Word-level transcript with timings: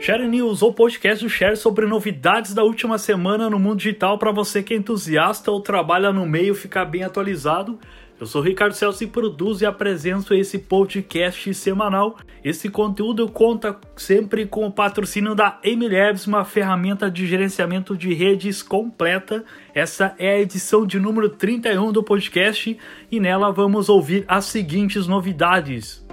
Share 0.00 0.26
News, 0.28 0.60
ou 0.60 0.72
podcast 0.72 1.24
do 1.24 1.30
Share 1.30 1.56
sobre 1.56 1.86
novidades 1.86 2.52
da 2.52 2.62
última 2.62 2.98
semana 2.98 3.48
no 3.48 3.58
mundo 3.58 3.78
digital 3.78 4.18
para 4.18 4.32
você 4.32 4.62
que 4.62 4.74
é 4.74 4.76
entusiasta 4.76 5.50
ou 5.50 5.60
trabalha 5.60 6.12
no 6.12 6.26
meio 6.26 6.54
ficar 6.54 6.84
bem 6.84 7.02
atualizado. 7.02 7.78
Eu 8.20 8.26
sou 8.26 8.40
Ricardo 8.40 8.74
Celso 8.74 9.02
e 9.02 9.08
produzo 9.08 9.64
e 9.64 9.66
apresento 9.66 10.34
esse 10.34 10.58
podcast 10.58 11.52
semanal. 11.52 12.16
Esse 12.44 12.68
conteúdo 12.68 13.28
conta 13.28 13.76
sempre 13.96 14.46
com 14.46 14.66
o 14.66 14.72
patrocínio 14.72 15.34
da 15.34 15.58
Emilabs, 15.64 16.26
uma 16.26 16.44
ferramenta 16.44 17.10
de 17.10 17.26
gerenciamento 17.26 17.96
de 17.96 18.14
redes 18.14 18.62
completa. 18.62 19.44
Essa 19.74 20.14
é 20.18 20.34
a 20.34 20.40
edição 20.40 20.86
de 20.86 21.00
número 21.00 21.28
31 21.28 21.90
do 21.90 22.04
podcast 22.04 22.78
e 23.10 23.20
nela 23.20 23.50
vamos 23.50 23.88
ouvir 23.88 24.24
as 24.28 24.44
seguintes 24.44 25.06
novidades. 25.06 26.04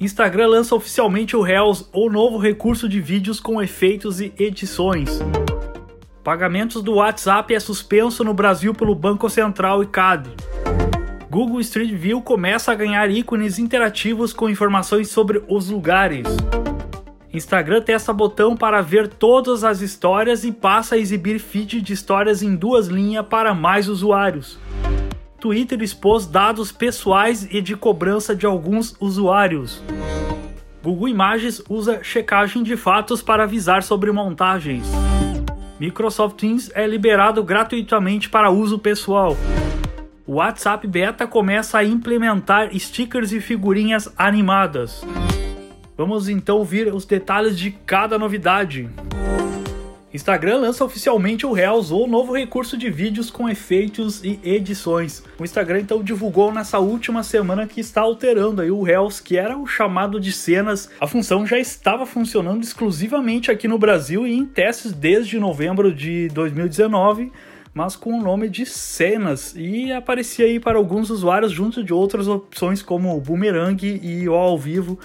Instagram 0.00 0.46
lança 0.46 0.74
oficialmente 0.74 1.36
o 1.36 1.42
Reels, 1.42 1.86
o 1.92 2.08
novo 2.08 2.38
recurso 2.38 2.88
de 2.88 3.02
vídeos 3.02 3.38
com 3.38 3.60
efeitos 3.60 4.18
e 4.18 4.32
edições. 4.38 5.20
Pagamentos 6.24 6.82
do 6.82 6.94
WhatsApp 6.94 7.54
é 7.54 7.60
suspenso 7.60 8.24
no 8.24 8.32
Brasil 8.32 8.72
pelo 8.72 8.94
Banco 8.94 9.28
Central 9.28 9.82
e 9.82 9.86
CAD. 9.86 10.30
Google 11.28 11.60
Street 11.60 11.92
View 11.92 12.22
começa 12.22 12.72
a 12.72 12.74
ganhar 12.74 13.10
ícones 13.10 13.58
interativos 13.58 14.32
com 14.32 14.48
informações 14.48 15.10
sobre 15.10 15.44
os 15.46 15.68
lugares. 15.68 16.26
Instagram 17.30 17.82
testa 17.82 18.10
botão 18.10 18.56
para 18.56 18.80
ver 18.80 19.06
todas 19.06 19.64
as 19.64 19.82
histórias 19.82 20.44
e 20.44 20.50
passa 20.50 20.94
a 20.94 20.98
exibir 20.98 21.38
feed 21.38 21.82
de 21.82 21.92
histórias 21.92 22.42
em 22.42 22.56
duas 22.56 22.86
linhas 22.86 23.26
para 23.26 23.54
mais 23.54 23.86
usuários. 23.86 24.58
Twitter 25.40 25.82
expôs 25.82 26.26
dados 26.26 26.70
pessoais 26.70 27.48
e 27.50 27.60
de 27.60 27.74
cobrança 27.74 28.36
de 28.36 28.46
alguns 28.46 28.94
usuários. 29.00 29.82
Google 30.82 31.08
Imagens 31.08 31.62
usa 31.68 32.02
checagem 32.02 32.62
de 32.62 32.76
fatos 32.76 33.22
para 33.22 33.44
avisar 33.44 33.82
sobre 33.82 34.12
montagens. 34.12 34.86
Microsoft 35.78 36.36
Teams 36.36 36.70
é 36.74 36.86
liberado 36.86 37.42
gratuitamente 37.42 38.28
para 38.28 38.50
uso 38.50 38.78
pessoal 38.78 39.36
o 40.30 40.34
WhatsApp 40.34 40.86
Beta 40.86 41.26
começa 41.26 41.76
a 41.76 41.84
implementar 41.84 42.70
stickers 42.78 43.32
e 43.32 43.40
figurinhas 43.40 44.08
animadas. 44.16 45.04
Vamos 45.96 46.28
então 46.28 46.58
ouvir 46.58 46.94
os 46.94 47.04
detalhes 47.04 47.58
de 47.58 47.72
cada 47.72 48.16
novidade. 48.16 48.88
Instagram 50.12 50.56
lança 50.56 50.84
oficialmente 50.84 51.46
o 51.46 51.52
Reels, 51.52 51.92
o 51.92 52.04
novo 52.08 52.34
recurso 52.34 52.76
de 52.76 52.90
vídeos 52.90 53.30
com 53.30 53.48
efeitos 53.48 54.24
e 54.24 54.40
edições. 54.42 55.22
O 55.38 55.44
Instagram 55.44 55.80
então 55.80 56.02
divulgou 56.02 56.52
nessa 56.52 56.80
última 56.80 57.22
semana 57.22 57.64
que 57.64 57.80
está 57.80 58.00
alterando 58.00 58.60
aí 58.60 58.72
o 58.72 58.82
Reels, 58.82 59.20
que 59.20 59.36
era 59.36 59.56
o 59.56 59.68
chamado 59.68 60.18
de 60.18 60.32
cenas. 60.32 60.90
A 61.00 61.06
função 61.06 61.46
já 61.46 61.60
estava 61.60 62.04
funcionando 62.04 62.64
exclusivamente 62.64 63.52
aqui 63.52 63.68
no 63.68 63.78
Brasil 63.78 64.26
e 64.26 64.34
em 64.34 64.44
testes 64.44 64.92
desde 64.92 65.38
novembro 65.38 65.94
de 65.94 66.28
2019 66.28 67.30
mas 67.72 67.94
com 67.94 68.18
o 68.18 68.20
nome 68.20 68.48
de 68.48 68.66
cenas 68.66 69.54
e 69.56 69.92
aparecia 69.92 70.44
aí 70.44 70.58
para 70.58 70.76
alguns 70.76 71.08
usuários 71.08 71.52
junto 71.52 71.84
de 71.84 71.92
outras 71.92 72.26
opções 72.26 72.82
como 72.82 73.16
o 73.16 73.20
Boomerang 73.20 74.00
e 74.02 74.28
o 74.28 74.34
ao 74.34 74.58
vivo 74.58 74.98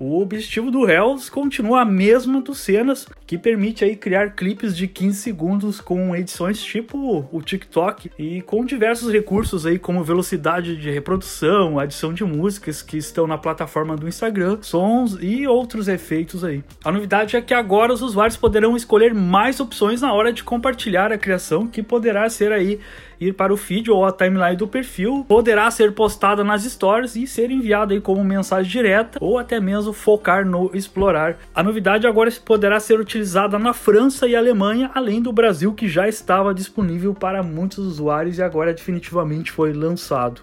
o 0.00 0.22
objetivo 0.22 0.70
do 0.70 0.88
Hells 0.88 1.30
continua 1.30 1.82
a 1.82 1.84
mesma 1.84 2.40
do 2.40 2.54
Cenas, 2.54 3.06
que 3.26 3.36
permite 3.36 3.84
aí 3.84 3.94
criar 3.94 4.30
clipes 4.30 4.74
de 4.74 4.88
15 4.88 5.18
segundos 5.18 5.78
com 5.78 6.16
edições 6.16 6.62
tipo 6.62 7.28
o 7.30 7.42
TikTok 7.42 8.10
e 8.18 8.40
com 8.40 8.64
diversos 8.64 9.12
recursos 9.12 9.66
aí 9.66 9.78
como 9.78 10.02
velocidade 10.02 10.74
de 10.76 10.90
reprodução, 10.90 11.78
adição 11.78 12.14
de 12.14 12.24
músicas 12.24 12.80
que 12.80 12.96
estão 12.96 13.26
na 13.26 13.36
plataforma 13.36 13.94
do 13.94 14.08
Instagram, 14.08 14.58
sons 14.62 15.18
e 15.20 15.46
outros 15.46 15.86
efeitos 15.86 16.42
aí. 16.42 16.64
A 16.82 16.90
novidade 16.90 17.36
é 17.36 17.42
que 17.42 17.52
agora 17.52 17.92
os 17.92 18.00
usuários 18.00 18.38
poderão 18.38 18.74
escolher 18.74 19.12
mais 19.12 19.60
opções 19.60 20.00
na 20.00 20.14
hora 20.14 20.32
de 20.32 20.42
compartilhar 20.42 21.12
a 21.12 21.18
criação, 21.18 21.66
que 21.66 21.82
poderá 21.82 22.26
ser 22.30 22.52
aí 22.52 22.80
ir 23.20 23.34
para 23.34 23.52
o 23.52 23.56
feed 23.56 23.90
ou 23.90 24.04
a 24.04 24.10
timeline 24.10 24.56
do 24.56 24.66
perfil, 24.66 25.24
poderá 25.28 25.70
ser 25.70 25.92
postada 25.92 26.42
nas 26.42 26.62
stories 26.64 27.14
e 27.16 27.26
ser 27.26 27.50
enviada 27.50 27.92
aí 27.92 28.00
como 28.00 28.24
mensagem 28.24 28.70
direta 28.70 29.18
ou 29.20 29.38
até 29.38 29.60
mesmo 29.60 29.92
focar 29.92 30.46
no 30.46 30.70
explorar. 30.72 31.36
A 31.54 31.62
novidade 31.62 32.06
agora 32.06 32.30
poderá 32.44 32.80
ser 32.80 32.98
utilizada 32.98 33.58
na 33.58 33.74
França 33.74 34.26
e 34.26 34.34
Alemanha, 34.34 34.90
além 34.94 35.20
do 35.20 35.32
Brasil 35.32 35.74
que 35.74 35.86
já 35.86 36.08
estava 36.08 36.54
disponível 36.54 37.12
para 37.12 37.42
muitos 37.42 37.78
usuários 37.78 38.38
e 38.38 38.42
agora 38.42 38.72
definitivamente 38.72 39.52
foi 39.52 39.72
lançado. 39.72 40.40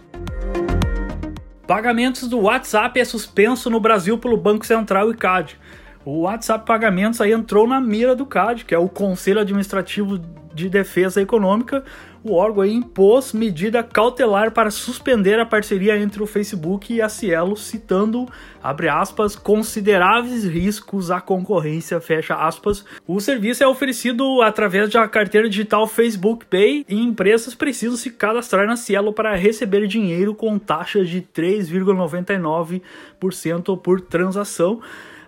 Pagamentos 1.65 2.29
do 2.29 2.39
WhatsApp 2.41 2.97
é 2.99 3.03
suspenso 3.03 3.69
no 3.69 3.79
Brasil 3.79 4.17
pelo 4.17 4.37
Banco 4.37 4.65
Central 4.65 5.11
e 5.11 5.15
CAD. 5.15 5.57
O 6.05 6.21
WhatsApp 6.21 6.65
Pagamentos 6.65 7.19
aí 7.19 7.33
entrou 7.33 7.67
na 7.67 7.81
mira 7.81 8.15
do 8.15 8.25
CAD, 8.25 8.63
que 8.63 8.73
é 8.73 8.77
o 8.77 8.87
Conselho 8.87 9.41
Administrativo 9.41 10.17
de 10.57 10.69
Defesa 10.69 11.21
Econômica, 11.21 11.83
o 12.23 12.33
órgão 12.33 12.65
impôs 12.65 13.31
medida 13.31 13.83
cautelar 13.83 14.51
para 14.51 14.71
suspender 14.71 15.39
a 15.39 15.45
parceria 15.45 15.97
entre 15.97 16.21
o 16.21 16.27
Facebook 16.27 16.93
e 16.93 17.01
a 17.01 17.07
Cielo, 17.07 17.55
citando, 17.55 18.27
abre 18.61 18.89
aspas, 18.89 19.33
consideráveis 19.35 20.43
riscos 20.43 21.09
à 21.11 21.21
concorrência, 21.21 22.01
fecha 22.01 22.35
aspas. 22.35 22.83
O 23.07 23.21
serviço 23.21 23.63
é 23.63 23.67
oferecido 23.67 24.41
através 24.41 24.89
da 24.89 25.07
carteira 25.07 25.47
digital 25.47 25.87
Facebook 25.87 26.45
Pay 26.47 26.83
e 26.89 26.99
empresas 26.99 27.55
precisam 27.55 27.95
se 27.95 28.09
cadastrar 28.09 28.67
na 28.67 28.75
Cielo 28.75 29.13
para 29.13 29.35
receber 29.35 29.85
dinheiro 29.87 30.33
com 30.33 30.57
taxas 30.57 31.07
de 31.07 31.21
3,99% 31.21 33.79
por 33.79 34.01
transação. 34.01 34.81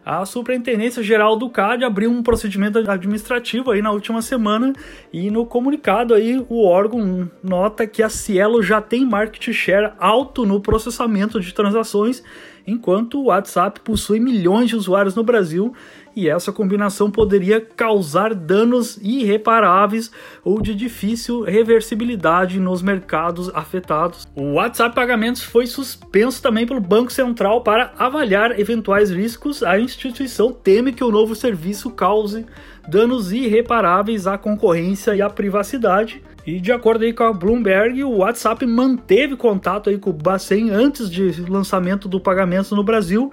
A 0.05 0.25
Superintendência 0.25 1.03
Geral 1.03 1.35
do 1.35 1.49
CAD 1.49 1.83
abriu 1.83 2.09
um 2.09 2.23
procedimento 2.23 2.79
administrativo 2.79 3.71
aí 3.71 3.81
na 3.81 3.91
última 3.91 4.21
semana 4.21 4.73
e 5.11 5.29
no 5.29 5.45
comunicado 5.45 6.13
aí 6.13 6.43
o 6.49 6.65
órgão 6.65 7.29
nota 7.43 7.85
que 7.85 8.01
a 8.01 8.09
Cielo 8.09 8.63
já 8.63 8.81
tem 8.81 9.05
market 9.05 9.53
share 9.53 9.93
alto 9.99 10.45
no 10.45 10.61
processamento 10.61 11.39
de 11.39 11.53
transações, 11.53 12.23
enquanto 12.65 13.19
o 13.19 13.25
WhatsApp 13.25 13.81
possui 13.81 14.19
milhões 14.19 14.69
de 14.69 14.75
usuários 14.75 15.15
no 15.15 15.23
Brasil 15.23 15.73
e 16.19 16.27
essa 16.27 16.51
combinação 16.51 17.09
poderia 17.09 17.61
causar 17.61 18.35
danos 18.35 18.99
irreparáveis 19.01 20.11
ou 20.43 20.61
de 20.61 20.75
difícil 20.75 21.43
reversibilidade 21.43 22.59
nos 22.59 22.81
mercados 22.81 23.49
afetados. 23.55 24.27
O 24.35 24.55
WhatsApp 24.55 24.93
Pagamentos 24.93 25.41
foi 25.41 25.65
suspenso 25.65 26.41
também 26.41 26.67
pelo 26.67 26.81
Banco 26.81 27.11
Central 27.11 27.61
para 27.61 27.93
avaliar 27.97 28.59
eventuais 28.59 29.09
riscos. 29.09 29.63
A 29.63 29.79
instituição 29.79 30.51
teme 30.51 30.91
que 30.91 31.03
o 31.03 31.11
novo 31.11 31.33
serviço 31.35 31.89
cause 31.89 32.45
danos 32.85 33.31
irreparáveis 33.31 34.27
à 34.27 34.37
concorrência 34.37 35.15
e 35.15 35.21
à 35.21 35.29
privacidade. 35.29 36.21
E 36.45 36.59
de 36.59 36.71
acordo 36.71 37.05
aí 37.05 37.13
com 37.13 37.23
a 37.23 37.31
Bloomberg, 37.31 38.03
o 38.03 38.17
WhatsApp 38.17 38.65
manteve 38.65 39.37
contato 39.37 39.89
aí 39.89 39.97
com 39.97 40.09
o 40.09 40.13
Bacen 40.13 40.71
antes 40.71 41.09
do 41.09 41.51
lançamento 41.51 42.09
do 42.09 42.19
pagamento 42.19 42.75
no 42.75 42.83
Brasil 42.83 43.31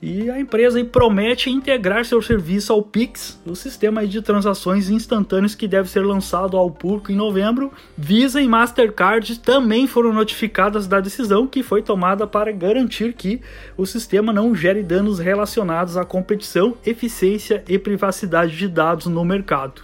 e 0.00 0.30
a 0.30 0.38
empresa 0.38 0.82
promete 0.84 1.50
integrar 1.50 2.04
seu 2.04 2.22
serviço 2.22 2.72
ao 2.72 2.82
Pix, 2.82 3.40
o 3.46 3.54
sistema 3.54 4.06
de 4.06 4.22
transações 4.22 4.88
instantâneas 4.88 5.54
que 5.54 5.66
deve 5.66 5.88
ser 5.88 6.04
lançado 6.04 6.56
ao 6.56 6.70
público 6.70 7.12
em 7.12 7.16
novembro. 7.16 7.72
Visa 7.96 8.40
e 8.40 8.48
Mastercard 8.48 9.38
também 9.40 9.86
foram 9.86 10.12
notificadas 10.12 10.86
da 10.86 11.00
decisão 11.00 11.46
que 11.46 11.62
foi 11.62 11.82
tomada 11.82 12.26
para 12.26 12.52
garantir 12.52 13.12
que 13.12 13.40
o 13.76 13.84
sistema 13.86 14.32
não 14.32 14.54
gere 14.54 14.82
danos 14.82 15.18
relacionados 15.18 15.96
à 15.96 16.04
competição, 16.04 16.76
eficiência 16.84 17.64
e 17.68 17.78
privacidade 17.78 18.56
de 18.56 18.68
dados 18.68 19.06
no 19.06 19.24
mercado. 19.24 19.82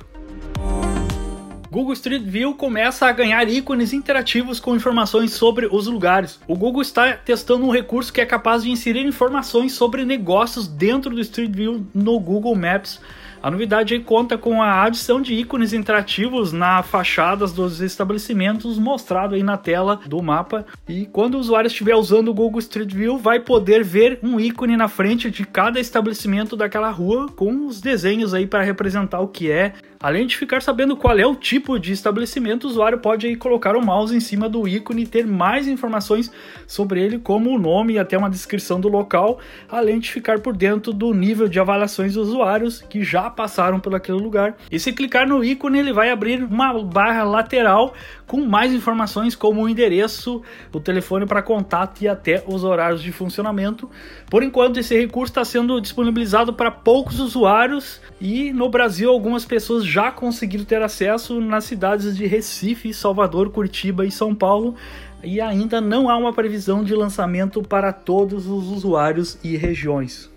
Google 1.75 1.95
Street 1.95 2.23
View 2.23 2.55
começa 2.55 3.05
a 3.05 3.11
ganhar 3.11 3.49
ícones 3.49 3.93
interativos 3.93 4.61
com 4.61 4.77
informações 4.77 5.33
sobre 5.33 5.67
os 5.67 5.89
lugares. 5.89 6.39
O 6.47 6.55
Google 6.55 6.83
está 6.83 7.15
testando 7.15 7.67
um 7.67 7.71
recurso 7.73 8.13
que 8.13 8.21
é 8.21 8.25
capaz 8.25 8.63
de 8.63 8.71
inserir 8.71 9.05
informações 9.05 9.73
sobre 9.73 10.05
negócios 10.05 10.69
dentro 10.69 11.13
do 11.13 11.21
Street 11.21 11.51
View 11.51 11.85
no 11.93 12.21
Google 12.21 12.55
Maps. 12.55 13.01
A 13.43 13.51
novidade 13.51 13.99
conta 13.99 14.39
com 14.39 14.63
a 14.63 14.85
adição 14.85 15.21
de 15.21 15.35
ícones 15.35 15.73
interativos 15.73 16.53
na 16.53 16.83
fachadas 16.83 17.53
dos 17.53 17.81
estabelecimentos 17.81 18.79
mostrado 18.79 19.35
aí 19.35 19.43
na 19.43 19.59
tela 19.59 20.01
do 20.07 20.23
mapa. 20.23 20.65
E 20.89 21.07
quando 21.07 21.35
o 21.35 21.39
usuário 21.39 21.67
estiver 21.67 21.97
usando 21.97 22.29
o 22.29 22.35
Google 22.35 22.61
Street 22.61 22.95
View, 22.95 23.19
vai 23.19 23.41
poder 23.41 23.83
ver 23.83 24.21
um 24.23 24.39
ícone 24.39 24.77
na 24.77 24.87
frente 24.87 25.29
de 25.29 25.45
cada 25.45 25.81
estabelecimento 25.81 26.57
daquela 26.57 26.91
rua 26.91 27.29
com 27.35 27.67
os 27.67 27.81
desenhos 27.81 28.33
aí 28.33 28.47
para 28.47 28.63
representar 28.63 29.19
o 29.19 29.29
que 29.29 29.51
é. 29.51 29.75
Além 30.05 30.27
de 30.27 30.37
ficar 30.37 30.61
sabendo 30.61 30.99
qual 30.99 31.19
é 31.19 31.27
o 31.27 31.35
tipo 31.35 31.79
de 31.79 31.91
estabelecimento, 31.91 32.65
o 32.65 32.67
usuário 32.67 32.99
pode 32.99 33.27
aí 33.27 33.35
colocar 33.35 33.75
o 33.75 33.81
mouse 33.81 34.15
em 34.15 34.21
cima 34.21 34.51
do 34.51 34.69
ícone 34.69 35.05
e 35.05 35.07
ter 35.07 35.27
mais 35.27 35.67
informações 35.67 36.31
sobre 36.67 37.03
ele, 37.03 37.19
como 37.19 37.49
o 37.49 37.59
nome 37.59 37.95
e 37.95 37.99
até 37.99 38.19
uma 38.19 38.29
descrição 38.29 38.79
do 38.79 38.87
local, 38.87 39.39
além 39.67 39.99
de 39.99 40.13
ficar 40.13 40.41
por 40.41 40.55
dentro 40.55 40.93
do 40.93 41.15
nível 41.15 41.49
de 41.49 41.59
avaliações 41.59 42.13
dos 42.13 42.29
usuários, 42.29 42.83
que 42.83 43.03
já 43.03 43.31
passaram 43.31 43.81
por 43.81 43.95
aquele 43.95 44.19
lugar. 44.19 44.59
E 44.71 44.79
se 44.79 44.93
clicar 44.93 45.27
no 45.27 45.43
ícone, 45.43 45.79
ele 45.79 45.91
vai 45.95 46.11
abrir 46.11 46.45
uma 46.45 46.85
barra 46.85 47.25
lateral 47.25 47.95
com 48.27 48.45
mais 48.45 48.73
informações 48.73 49.35
como 49.35 49.63
o 49.63 49.69
endereço, 49.69 50.43
o 50.73 50.81
telefone 50.81 51.27
para 51.27 51.43
contato 51.43 52.03
e 52.03 52.09
até 52.09 52.43
os 52.47 52.65
horários 52.65 53.03
de 53.03 53.13
funcionamento. 53.13 53.89
Por 54.31 54.43
enquanto, 54.43 54.79
esse 54.79 54.99
recurso 54.99 55.31
está 55.31 55.45
sendo 55.45 55.81
disponibilizado 55.81 56.53
para 56.53 56.71
poucos 56.71 57.21
usuários 57.21 58.01
e 58.21 58.53
no 58.53 58.69
Brasil 58.69 59.11
algumas 59.11 59.45
pessoas 59.45 59.85
já 59.85 60.11
conseguiram 60.11 60.65
ter 60.65 60.83
acesso 60.83 61.41
nas 61.41 61.65
cidades 61.65 62.17
de 62.17 62.27
Recife, 62.27 62.93
Salvador, 62.95 63.51
Curitiba 63.51 64.05
e 64.07 64.11
São 64.11 64.35
Paulo. 64.35 64.75
E 65.23 65.41
ainda 65.41 65.81
não 65.81 66.11
há 66.11 66.17
uma 66.19 66.35
previsão 66.35 66.85
de 66.85 66.95
lançamento 66.95 67.63
para 67.63 67.93
todos 67.93 68.47
os 68.47 68.69
usuários 68.69 69.39
e 69.43 69.57
regiões. 69.57 70.31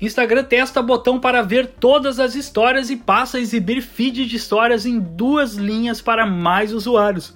Instagram 0.00 0.44
testa 0.44 0.80
botão 0.80 1.20
para 1.20 1.42
ver 1.42 1.66
todas 1.78 2.18
as 2.18 2.34
histórias 2.34 2.88
e 2.88 2.96
passa 2.96 3.36
a 3.36 3.40
exibir 3.40 3.82
feed 3.82 4.24
de 4.26 4.36
histórias 4.36 4.86
em 4.86 4.98
duas 4.98 5.56
linhas 5.56 6.00
para 6.00 6.24
mais 6.24 6.72
usuários. 6.72 7.34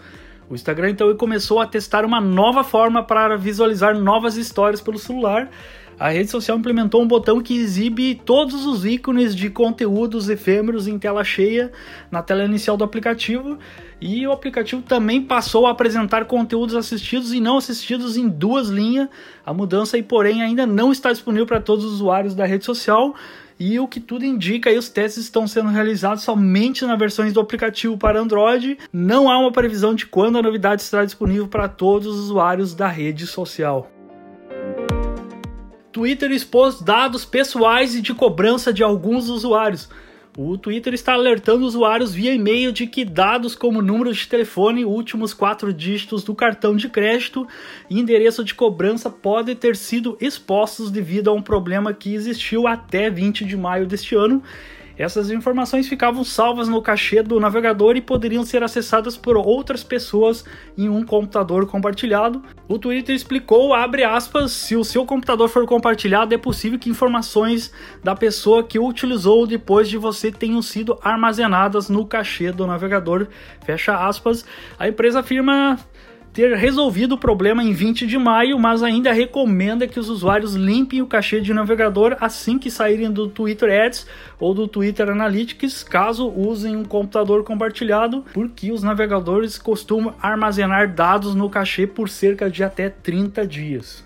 O 0.49 0.55
Instagram 0.55 0.90
então 0.90 1.14
começou 1.16 1.61
a 1.61 1.66
testar 1.66 2.05
uma 2.05 2.20
nova 2.20 2.64
forma 2.64 3.02
para 3.02 3.37
visualizar 3.37 3.99
novas 3.99 4.37
histórias 4.37 4.81
pelo 4.81 4.99
celular. 4.99 5.50
A 5.99 6.08
rede 6.08 6.31
social 6.31 6.58
implementou 6.58 7.02
um 7.02 7.06
botão 7.06 7.41
que 7.41 7.56
exibe 7.56 8.20
todos 8.25 8.67
os 8.67 8.85
ícones 8.85 9.35
de 9.35 9.49
conteúdos 9.49 10.29
efêmeros 10.29 10.88
em 10.88 10.99
tela 10.99 11.23
cheia 11.23 11.70
na 12.11 12.23
tela 12.23 12.44
inicial 12.44 12.76
do 12.76 12.85
aplicativo 12.85 13.58
e 14.00 14.26
o 14.26 14.32
aplicativo 14.32 14.82
também 14.82 15.23
passou 15.23 15.67
a 15.67 15.70
apresentar 15.70 16.25
conteúdos 16.26 16.75
assistidos 16.75 17.32
e 17.32 17.41
não 17.41 17.56
assistidos 17.56 18.17
em 18.17 18.29
duas 18.29 18.69
linhas. 18.69 19.08
A 19.46 19.55
mudança, 19.55 20.02
porém, 20.02 20.43
ainda 20.43 20.67
não 20.67 20.93
está 20.93 21.12
disponível 21.12 21.46
para 21.46 21.61
todos 21.61 21.85
os 21.85 21.94
usuários 21.94 22.35
da 22.35 22.44
rede 22.44 22.64
social. 22.64 23.14
E 23.58 23.79
o 23.79 23.87
que 23.87 24.00
tudo 24.00 24.25
indica, 24.25 24.69
aí, 24.69 24.76
os 24.76 24.88
testes 24.88 25.23
estão 25.23 25.47
sendo 25.47 25.70
realizados 25.70 26.25
somente 26.25 26.85
nas 26.85 26.99
versões 26.99 27.32
do 27.32 27.40
aplicativo 27.40 27.97
para 27.97 28.20
Android. 28.20 28.76
Não 28.93 29.31
há 29.31 29.38
uma 29.38 29.52
previsão 29.52 29.94
de 29.94 30.06
quando 30.06 30.38
a 30.38 30.43
novidade 30.43 30.82
estará 30.82 31.05
disponível 31.05 31.47
para 31.47 31.69
todos 31.69 32.08
os 32.08 32.25
usuários 32.25 32.75
da 32.75 32.88
rede 32.88 33.26
social. 33.26 33.90
Twitter 35.94 36.32
expôs 36.32 36.81
dados 36.81 37.25
pessoais 37.25 37.94
e 37.94 38.02
de 38.02 38.12
cobrança 38.12 38.73
de 38.73 38.82
alguns 38.82 39.29
usuários. 39.29 39.88
O 40.37 40.58
Twitter 40.58 40.93
está 40.93 41.12
alertando 41.12 41.64
usuários 41.64 42.12
via 42.12 42.35
e-mail 42.35 42.73
de 42.73 42.88
que 42.88 43.05
dados 43.05 43.55
como 43.55 43.81
número 43.81 44.12
de 44.12 44.26
telefone, 44.26 44.85
últimos 44.85 45.32
quatro 45.32 45.73
dígitos 45.73 46.25
do 46.25 46.35
cartão 46.35 46.75
de 46.75 46.88
crédito 46.88 47.46
e 47.88 48.00
endereço 48.00 48.43
de 48.43 48.56
cobrança 48.56 49.08
podem 49.08 49.55
ter 49.55 49.76
sido 49.76 50.19
expostos 50.20 50.91
devido 50.91 51.31
a 51.31 51.32
um 51.32 51.41
problema 51.41 51.94
que 51.94 52.12
existiu 52.12 52.67
até 52.67 53.08
20 53.08 53.44
de 53.44 53.56
maio 53.56 53.87
deste 53.87 54.17
ano 54.17 54.43
essas 54.96 55.31
informações 55.31 55.88
ficavam 55.88 56.23
salvas 56.23 56.69
no 56.69 56.81
cachê 56.81 57.23
do 57.23 57.41
navegador 57.41 57.96
e 57.96 58.00
poderiam 58.00 58.44
ser 58.44 58.62
acessadas 58.62 59.17
por 59.17 59.37
outras 59.37 59.82
pessoas 59.82 60.44
em 60.79 60.88
um 60.88 61.05
computador 61.05 61.67
compartilhado. 61.67 62.43
O 62.69 62.79
Twitter 62.79 63.14
explicou, 63.14 63.75
abre 63.75 64.05
aspas, 64.05 64.52
se 64.52 64.76
o 64.76 64.85
seu 64.85 65.05
computador 65.05 65.49
for 65.49 65.67
compartilhado, 65.67 66.35
é 66.35 66.38
possível 66.38 66.79
que 66.79 66.91
informações 66.91 67.73
da 68.02 68.14
pessoa 68.14 68.62
que 68.62 68.79
o 68.79 68.87
utilizou 68.87 69.46
depois 69.46 69.88
de 69.88 69.99
você 69.99 70.31
tenham 70.31 70.62
sido 70.62 70.99
armazenadas 71.02 71.88
no 71.88 72.06
cachê 72.06 72.52
do 72.52 72.67
navegador, 72.67 73.26
fecha 73.64 73.97
aspas. 74.06 74.44
A 74.79 74.88
empresa 74.88 75.20
afirma 75.20 75.79
ter 76.34 76.56
resolvido 76.56 77.12
o 77.12 77.19
problema 77.19 77.62
em 77.62 77.72
20 77.72 78.08
de 78.08 78.19
maio, 78.19 78.58
mas 78.58 78.82
ainda 78.82 79.12
recomenda 79.12 79.86
que 79.86 80.00
os 80.00 80.08
usuários 80.08 80.54
limpem 80.54 81.00
o 81.00 81.06
cachê 81.06 81.40
de 81.40 81.54
navegador 81.54 82.16
assim 82.20 82.58
que 82.58 82.72
saírem 82.72 83.08
do 83.08 83.28
Twitter 83.28 83.86
Ads 83.86 84.04
ou 84.40 84.52
do 84.52 84.66
Twitter 84.66 85.08
Analytics, 85.08 85.84
caso 85.84 86.28
usem 86.28 86.75
um 86.75 86.84
computador 86.84 87.44
compartilhado, 87.44 88.25
porque 88.34 88.72
os 88.72 88.82
navegadores 88.82 89.56
costumam 89.56 90.12
armazenar 90.20 90.92
dados 90.92 91.36
no 91.36 91.48
cachê 91.48 91.86
por 91.86 92.08
cerca 92.08 92.50
de 92.50 92.64
até 92.64 92.88
30 92.90 93.46
dias. 93.46 94.04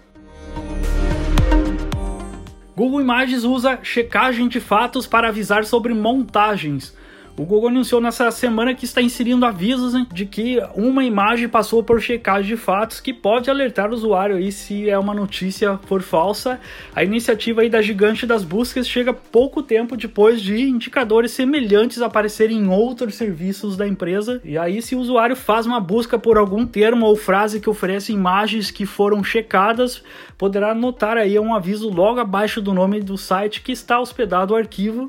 Google 2.77 3.01
Imagens 3.01 3.43
usa 3.43 3.79
checagem 3.83 4.49
de 4.49 4.61
fatos 4.61 5.07
para 5.07 5.29
avisar 5.29 5.65
sobre 5.65 5.95
montagens. 5.95 6.95
O 7.39 7.45
Google 7.45 7.69
anunciou 7.69 8.01
nessa 8.01 8.29
semana 8.33 8.75
que 8.75 8.85
está 8.85 9.01
inserindo 9.01 9.47
avisos 9.47 9.95
né, 9.95 10.05
de 10.13 10.27
que 10.27 10.59
uma 10.75 11.05
imagem 11.05 11.49
passou 11.49 11.85
por 11.85 12.01
checagem 12.01 12.49
de 12.49 12.57
fatos 12.57 12.99
que 12.99 13.13
pode 13.13 13.49
alertar 13.49 13.91
o 13.91 13.95
usuário 13.95 14.35
aí 14.35 14.51
se 14.51 14.91
é 14.91 14.99
uma 14.99 15.15
notícia 15.15 15.79
for 15.85 16.03
falsa. 16.03 16.59
A 16.93 17.05
iniciativa 17.05 17.61
aí 17.61 17.71
da 17.71 17.81
gigante 17.81 18.27
das 18.27 18.43
buscas 18.43 18.89
chega 18.89 19.13
pouco 19.13 19.63
tempo 19.63 19.97
depois 19.97 20.43
de 20.43 20.61
indicadores 20.63 21.31
semelhantes 21.31 22.03
aparecerem 22.03 22.59
em 22.59 22.69
outros 22.69 23.15
serviços 23.15 23.77
da 23.77 23.87
empresa. 23.87 24.41
E 24.45 24.59
aí 24.59 24.83
se 24.83 24.97
o 24.97 24.99
usuário 24.99 25.37
faz 25.37 25.65
uma 25.65 25.79
busca 25.79 26.19
por 26.19 26.37
algum 26.39 26.67
termo 26.67 27.07
ou 27.07 27.15
frase 27.15 27.61
que 27.61 27.71
oferece 27.71 28.13
imagens 28.13 28.73
que 28.73 28.85
foram 28.85 29.23
checadas, 29.23 30.03
poderá 30.37 30.75
notar 30.75 31.17
aí 31.17 31.39
um 31.39 31.55
aviso 31.55 31.89
logo 31.89 32.19
abaixo 32.19 32.61
do 32.61 32.75
nome 32.75 33.01
do 33.01 33.17
site 33.17 33.63
que 33.63 33.71
está 33.71 34.01
hospedado 34.01 34.55
o 34.55 34.57
arquivo. 34.57 35.09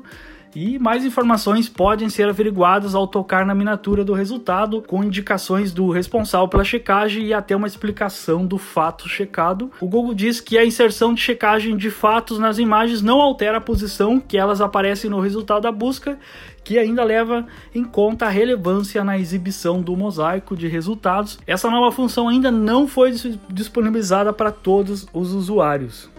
E 0.54 0.80
mais 0.80 1.04
informações 1.04 1.68
podem 1.68 2.08
ser 2.08 2.28
averiguadas 2.28 2.94
ao 2.94 3.06
tocar 3.06 3.46
na 3.46 3.54
miniatura 3.54 4.04
do 4.04 4.12
resultado, 4.12 4.82
com 4.82 5.04
indicações 5.04 5.72
do 5.72 5.90
responsável 5.90 6.48
pela 6.48 6.64
checagem 6.64 7.26
e 7.26 7.32
até 7.32 7.54
uma 7.54 7.68
explicação 7.68 8.44
do 8.44 8.58
fato 8.58 9.08
checado. 9.08 9.70
O 9.80 9.86
Google 9.86 10.12
diz 10.12 10.40
que 10.40 10.58
a 10.58 10.64
inserção 10.64 11.14
de 11.14 11.20
checagem 11.20 11.76
de 11.76 11.88
fatos 11.88 12.38
nas 12.38 12.58
imagens 12.58 13.00
não 13.00 13.20
altera 13.20 13.58
a 13.58 13.60
posição 13.60 14.18
que 14.18 14.36
elas 14.36 14.60
aparecem 14.60 15.08
no 15.08 15.20
resultado 15.20 15.62
da 15.62 15.72
busca, 15.72 16.18
que 16.64 16.78
ainda 16.78 17.04
leva 17.04 17.46
em 17.72 17.84
conta 17.84 18.26
a 18.26 18.30
relevância 18.30 19.04
na 19.04 19.18
exibição 19.18 19.80
do 19.80 19.96
mosaico 19.96 20.56
de 20.56 20.66
resultados. 20.66 21.38
Essa 21.46 21.70
nova 21.70 21.92
função 21.92 22.28
ainda 22.28 22.50
não 22.50 22.88
foi 22.88 23.12
disponibilizada 23.48 24.32
para 24.32 24.50
todos 24.50 25.06
os 25.12 25.32
usuários. 25.32 26.10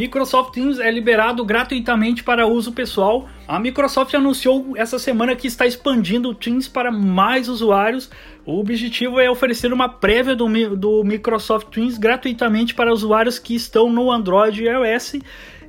Microsoft 0.00 0.54
Teams 0.54 0.78
é 0.78 0.90
liberado 0.90 1.44
gratuitamente 1.44 2.24
para 2.24 2.46
uso 2.46 2.72
pessoal. 2.72 3.28
A 3.46 3.60
Microsoft 3.60 4.14
anunciou 4.14 4.74
essa 4.74 4.98
semana 4.98 5.36
que 5.36 5.46
está 5.46 5.66
expandindo 5.66 6.30
o 6.30 6.34
Teams 6.34 6.66
para 6.66 6.90
mais 6.90 7.50
usuários. 7.50 8.10
O 8.46 8.58
objetivo 8.58 9.20
é 9.20 9.30
oferecer 9.30 9.74
uma 9.74 9.90
prévia 9.90 10.34
do, 10.34 10.48
do 10.74 11.04
Microsoft 11.04 11.68
Teams 11.68 11.98
gratuitamente 11.98 12.74
para 12.74 12.94
usuários 12.94 13.38
que 13.38 13.54
estão 13.54 13.92
no 13.92 14.10
Android 14.10 14.64
e 14.64 14.68
iOS 14.68 15.16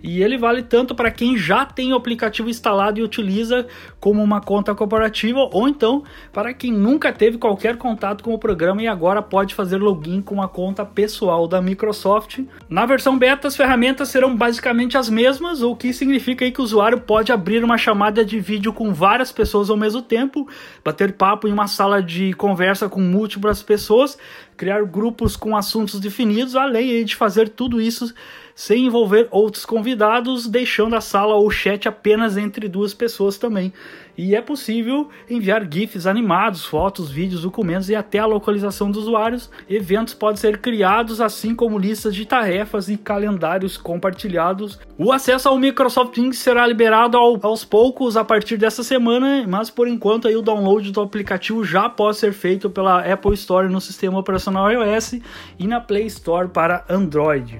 e 0.03 0.21
ele 0.21 0.37
vale 0.37 0.63
tanto 0.63 0.95
para 0.95 1.11
quem 1.11 1.37
já 1.37 1.65
tem 1.65 1.93
o 1.93 1.95
aplicativo 1.95 2.49
instalado 2.49 2.99
e 2.99 3.03
utiliza 3.03 3.67
como 3.99 4.21
uma 4.23 4.41
conta 4.41 4.73
corporativa, 4.73 5.49
ou 5.51 5.67
então 5.67 6.03
para 6.31 6.53
quem 6.53 6.71
nunca 6.71 7.11
teve 7.11 7.37
qualquer 7.37 7.77
contato 7.77 8.23
com 8.23 8.33
o 8.33 8.39
programa 8.39 8.81
e 8.81 8.87
agora 8.87 9.21
pode 9.21 9.53
fazer 9.53 9.77
login 9.77 10.21
com 10.21 10.41
a 10.41 10.47
conta 10.47 10.85
pessoal 10.85 11.47
da 11.47 11.61
Microsoft. 11.61 12.39
Na 12.69 12.85
versão 12.85 13.17
beta, 13.17 13.47
as 13.47 13.55
ferramentas 13.55 14.09
serão 14.09 14.35
basicamente 14.35 14.97
as 14.97 15.09
mesmas, 15.09 15.61
o 15.61 15.75
que 15.75 15.93
significa 15.93 16.49
que 16.49 16.61
o 16.61 16.63
usuário 16.63 17.01
pode 17.01 17.31
abrir 17.31 17.63
uma 17.63 17.77
chamada 17.77 18.25
de 18.25 18.39
vídeo 18.39 18.73
com 18.73 18.93
várias 18.93 19.31
pessoas 19.31 19.69
ao 19.69 19.77
mesmo 19.77 20.01
tempo, 20.01 20.47
bater 20.83 21.13
papo 21.13 21.47
em 21.47 21.53
uma 21.53 21.67
sala 21.67 22.01
de 22.01 22.33
conversa 22.33 22.89
com 22.89 22.99
múltiplas 22.99 23.61
pessoas, 23.61 24.17
criar 24.57 24.83
grupos 24.85 25.35
com 25.35 25.55
assuntos 25.55 25.99
definidos, 25.99 26.55
além 26.55 27.03
de 27.03 27.15
fazer 27.15 27.49
tudo 27.49 27.81
isso 27.81 28.13
sem 28.55 28.85
envolver 28.85 29.27
outros 29.31 29.65
convidados, 29.65 30.47
deixando 30.47 30.95
a 30.95 31.01
sala 31.01 31.35
ou 31.35 31.49
chat 31.49 31.87
apenas 31.87 32.37
entre 32.37 32.67
duas 32.67 32.93
pessoas 32.93 33.37
também. 33.37 33.73
E 34.17 34.35
é 34.35 34.41
possível 34.41 35.09
enviar 35.29 35.67
GIFs 35.71 36.05
animados, 36.05 36.65
fotos, 36.65 37.09
vídeos, 37.09 37.43
documentos 37.43 37.89
e 37.89 37.95
até 37.95 38.19
a 38.19 38.25
localização 38.25 38.91
dos 38.91 39.03
usuários. 39.03 39.49
Eventos 39.69 40.13
podem 40.13 40.37
ser 40.37 40.59
criados, 40.59 41.21
assim 41.21 41.55
como 41.55 41.79
listas 41.79 42.13
de 42.13 42.25
tarefas 42.25 42.89
e 42.89 42.97
calendários 42.97 43.77
compartilhados. 43.77 44.79
O 44.97 45.11
acesso 45.11 45.49
ao 45.49 45.57
Microsoft 45.57 46.13
Teams 46.13 46.37
será 46.37 46.67
liberado 46.67 47.17
ao, 47.17 47.39
aos 47.41 47.63
poucos 47.63 48.17
a 48.17 48.23
partir 48.23 48.57
dessa 48.57 48.83
semana, 48.83 49.45
mas 49.47 49.69
por 49.69 49.87
enquanto 49.87 50.27
aí 50.27 50.35
o 50.35 50.41
download 50.41 50.91
do 50.91 51.01
aplicativo 51.01 51.63
já 51.63 51.89
pode 51.89 52.17
ser 52.17 52.33
feito 52.33 52.69
pela 52.69 52.99
Apple 52.99 53.33
Store 53.33 53.69
no 53.69 53.79
sistema 53.79 54.19
operacional 54.19 54.69
iOS 54.71 55.13
e 55.57 55.67
na 55.67 55.79
Play 55.79 56.05
Store 56.05 56.49
para 56.49 56.85
Android. 56.89 57.59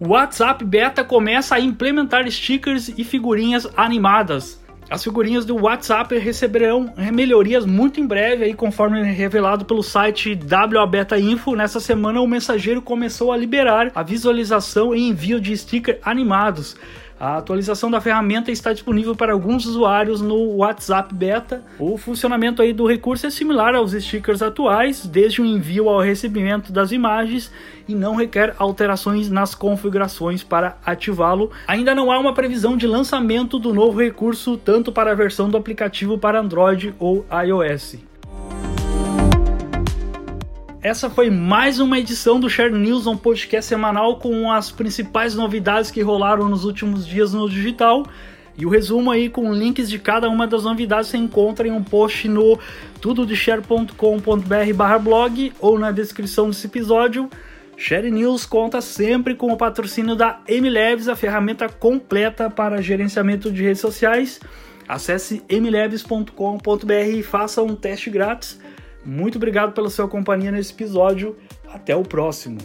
O 0.00 0.10
WhatsApp 0.10 0.64
Beta 0.64 1.02
começa 1.02 1.56
a 1.56 1.60
implementar 1.60 2.30
stickers 2.30 2.88
e 2.96 3.02
figurinhas 3.02 3.66
animadas. 3.76 4.62
As 4.88 5.02
figurinhas 5.02 5.44
do 5.44 5.56
WhatsApp 5.56 6.16
receberão 6.16 6.94
melhorias 7.12 7.66
muito 7.66 7.98
em 7.98 8.06
breve, 8.06 8.44
aí, 8.44 8.54
conforme 8.54 9.02
revelado 9.02 9.64
pelo 9.64 9.82
site 9.82 10.38
WA 10.38 10.86
Beta 10.86 11.18
Info. 11.18 11.56
Nessa 11.56 11.80
semana, 11.80 12.20
o 12.20 12.28
mensageiro 12.28 12.80
começou 12.80 13.32
a 13.32 13.36
liberar 13.36 13.90
a 13.92 14.04
visualização 14.04 14.94
e 14.94 15.08
envio 15.08 15.40
de 15.40 15.54
stickers 15.56 15.98
animados. 16.04 16.76
A 17.20 17.38
atualização 17.38 17.90
da 17.90 18.00
ferramenta 18.00 18.52
está 18.52 18.72
disponível 18.72 19.16
para 19.16 19.32
alguns 19.32 19.66
usuários 19.66 20.20
no 20.20 20.56
WhatsApp 20.56 21.12
Beta. 21.12 21.64
O 21.76 21.98
funcionamento 21.98 22.62
aí 22.62 22.72
do 22.72 22.86
recurso 22.86 23.26
é 23.26 23.30
similar 23.30 23.74
aos 23.74 23.90
stickers 23.90 24.40
atuais, 24.40 25.04
desde 25.04 25.42
o 25.42 25.44
envio 25.44 25.88
ao 25.88 26.00
recebimento 26.00 26.72
das 26.72 26.92
imagens 26.92 27.50
e 27.88 27.94
não 27.94 28.14
requer 28.14 28.54
alterações 28.56 29.28
nas 29.28 29.52
configurações 29.52 30.44
para 30.44 30.78
ativá-lo. 30.86 31.50
Ainda 31.66 31.92
não 31.92 32.12
há 32.12 32.18
uma 32.20 32.34
previsão 32.34 32.76
de 32.76 32.86
lançamento 32.86 33.58
do 33.58 33.74
novo 33.74 34.00
recurso 34.00 34.56
tanto 34.56 34.92
para 34.92 35.10
a 35.10 35.14
versão 35.16 35.50
do 35.50 35.56
aplicativo 35.56 36.18
para 36.18 36.38
Android 36.38 36.94
ou 37.00 37.26
iOS. 37.44 37.96
Essa 40.80 41.10
foi 41.10 41.28
mais 41.28 41.80
uma 41.80 41.98
edição 41.98 42.38
do 42.38 42.48
Share 42.48 42.72
News, 42.72 43.08
um 43.08 43.16
podcast 43.16 43.68
semanal 43.68 44.20
com 44.20 44.52
as 44.52 44.70
principais 44.70 45.34
novidades 45.34 45.90
que 45.90 46.02
rolaram 46.02 46.48
nos 46.48 46.64
últimos 46.64 47.04
dias 47.04 47.34
no 47.34 47.50
digital. 47.50 48.06
E 48.56 48.64
o 48.64 48.68
resumo 48.68 49.10
aí 49.10 49.28
com 49.28 49.52
links 49.52 49.90
de 49.90 49.98
cada 49.98 50.30
uma 50.30 50.46
das 50.46 50.62
novidades 50.62 51.10
você 51.10 51.16
encontra 51.16 51.66
em 51.66 51.72
um 51.72 51.82
post 51.82 52.28
no 52.28 52.56
tudodeshare.com.br/blog 53.00 55.52
ou 55.58 55.80
na 55.80 55.90
descrição 55.90 56.48
desse 56.48 56.68
episódio. 56.68 57.28
Share 57.76 58.08
News 58.08 58.46
conta 58.46 58.80
sempre 58.80 59.34
com 59.34 59.52
o 59.52 59.56
patrocínio 59.56 60.14
da 60.14 60.38
MLabs, 60.48 61.08
a 61.08 61.16
ferramenta 61.16 61.68
completa 61.68 62.48
para 62.48 62.80
gerenciamento 62.80 63.50
de 63.50 63.64
redes 63.64 63.80
sociais. 63.80 64.38
Acesse 64.88 65.42
mlabs.com.br 65.48 67.16
e 67.16 67.24
faça 67.24 67.64
um 67.64 67.74
teste 67.74 68.10
grátis. 68.10 68.60
Muito 69.08 69.36
obrigado 69.36 69.72
pela 69.72 69.88
sua 69.88 70.06
companhia 70.06 70.52
nesse 70.52 70.74
episódio. 70.74 71.34
Até 71.72 71.96
o 71.96 72.02
próximo. 72.02 72.58